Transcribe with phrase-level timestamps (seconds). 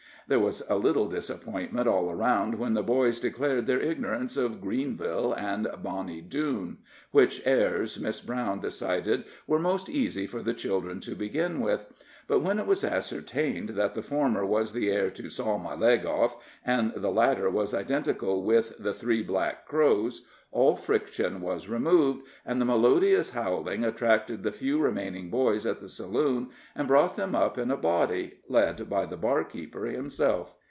[0.27, 5.33] There was a little disappointment all around when the boys declared their ignorance of "Greenville"
[5.33, 6.77] and "Bonny Doon,"
[7.11, 11.85] which airs Miss Brown decided were most easy for the children to begin with;
[12.29, 16.05] but when it was ascertained that the former was the air to "Saw My Leg
[16.05, 22.21] Off," and the latter was identical with the "Three Black Crows," all friction was removed,
[22.45, 27.33] and the melodious howling attracted the few remaining boys at the saloon, and brought them
[27.33, 30.53] up in a body, led by the barkeeper himself.